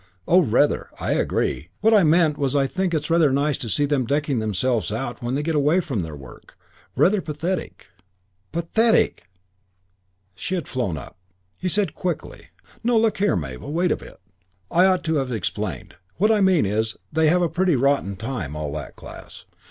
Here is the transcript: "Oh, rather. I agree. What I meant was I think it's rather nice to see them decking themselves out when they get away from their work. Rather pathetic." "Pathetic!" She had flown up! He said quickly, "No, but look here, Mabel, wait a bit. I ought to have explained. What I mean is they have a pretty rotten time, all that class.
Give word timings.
"Oh, 0.27 0.39
rather. 0.41 0.89
I 0.99 1.11
agree. 1.11 1.69
What 1.81 1.93
I 1.93 2.01
meant 2.01 2.35
was 2.35 2.55
I 2.55 2.65
think 2.65 2.91
it's 2.95 3.11
rather 3.11 3.29
nice 3.29 3.55
to 3.59 3.69
see 3.69 3.85
them 3.85 4.07
decking 4.07 4.39
themselves 4.39 4.91
out 4.91 5.21
when 5.21 5.35
they 5.35 5.43
get 5.43 5.53
away 5.53 5.79
from 5.79 5.99
their 5.99 6.15
work. 6.15 6.57
Rather 6.95 7.21
pathetic." 7.21 7.85
"Pathetic!" 8.51 9.29
She 10.33 10.55
had 10.55 10.67
flown 10.67 10.97
up! 10.97 11.17
He 11.59 11.69
said 11.69 11.93
quickly, 11.93 12.47
"No, 12.83 12.95
but 12.95 13.01
look 13.03 13.17
here, 13.19 13.35
Mabel, 13.35 13.71
wait 13.71 13.91
a 13.91 13.95
bit. 13.95 14.19
I 14.71 14.85
ought 14.87 15.03
to 15.03 15.17
have 15.17 15.31
explained. 15.31 15.97
What 16.17 16.31
I 16.31 16.41
mean 16.41 16.65
is 16.65 16.97
they 17.13 17.27
have 17.27 17.43
a 17.43 17.47
pretty 17.47 17.75
rotten 17.75 18.15
time, 18.15 18.55
all 18.55 18.71
that 18.73 18.95
class. 18.95 19.45